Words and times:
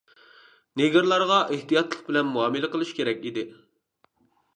نېگىرلارغا 0.79 1.35
ئېھتىياتلىق 1.57 2.01
بىلەن 2.07 2.31
مۇئامىلە 2.37 2.71
قىلىش 2.77 2.95
كېرەك 3.01 3.21
ئىدى. 3.31 3.45